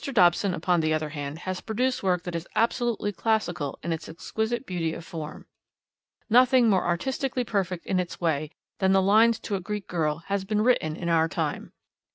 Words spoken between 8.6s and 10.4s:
than the Lines to a Greek Girl